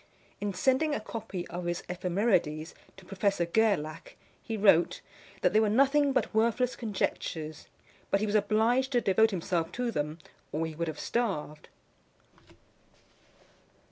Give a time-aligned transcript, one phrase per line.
[0.39, 5.01] In sending a copy of his Ephemerides to Professor Gerlach, he wrote,
[5.41, 7.67] that they were nothing but worthless conjectures;
[8.09, 10.17] but he was obliged to devote himself to them,
[10.51, 11.69] or he would have starved.